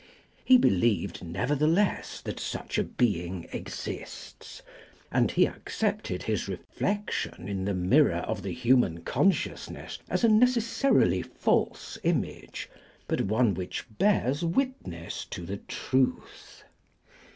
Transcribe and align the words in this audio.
He 0.43 0.57
believed 0.57 1.23
nevertheless 1.23 2.21
that 2.21 2.39
such 2.39 2.79
a 2.79 2.83
Being 2.83 3.47
exists; 3.51 4.63
and 5.11 5.29
he 5.29 5.45
accepted 5.45 6.23
His 6.23 6.47
reflection 6.47 7.47
in 7.47 7.65
the 7.65 7.75
mirror 7.75 8.15
of 8.25 8.41
the 8.41 8.49
human 8.51 9.03
consciousness, 9.03 9.99
as 10.09 10.23
a 10.23 10.27
necessarily 10.27 11.21
false 11.21 11.99
image, 12.01 12.67
but 13.07 13.21
one 13.21 13.53
which 13.53 13.85
bears 13.99 14.43
witness 14.43 15.23
to 15.25 15.45
the 15.45 15.57
truth. 15.57 16.63